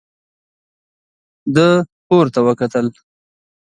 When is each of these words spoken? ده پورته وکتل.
ده 1.55 1.67
پورته 2.07 2.39
وکتل. 2.47 2.87